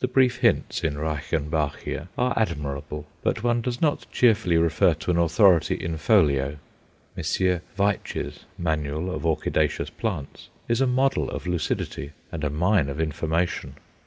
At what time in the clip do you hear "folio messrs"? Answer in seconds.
5.96-7.62